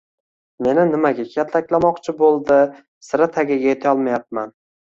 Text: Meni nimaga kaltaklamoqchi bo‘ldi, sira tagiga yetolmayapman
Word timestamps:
Meni 0.67 0.85
nimaga 0.91 1.25
kaltaklamoqchi 1.33 2.17
bo‘ldi, 2.23 2.59
sira 3.11 3.31
tagiga 3.37 3.71
yetolmayapman 3.75 4.55